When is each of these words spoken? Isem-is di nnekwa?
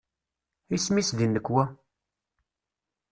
Isem-is 0.75 1.09
di 1.17 1.25
nnekwa? 1.27 1.63